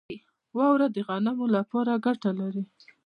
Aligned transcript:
واوره 0.57 0.87
د 0.95 0.97
غنمو 1.07 1.45
لپاره 1.55 2.01
ګټه 2.05 2.31
لري. 2.39 2.63